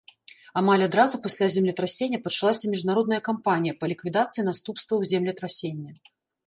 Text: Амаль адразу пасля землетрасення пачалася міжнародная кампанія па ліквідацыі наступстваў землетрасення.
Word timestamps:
Амаль 0.61 0.85
адразу 0.85 1.19
пасля 1.25 1.49
землетрасення 1.55 2.21
пачалася 2.29 2.73
міжнародная 2.73 3.21
кампанія 3.31 3.79
па 3.83 3.95
ліквідацыі 3.95 4.49
наступстваў 4.53 4.99
землетрасення. 5.13 5.91